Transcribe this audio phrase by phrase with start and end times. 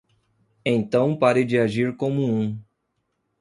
[0.65, 2.59] Então pare de agir como um.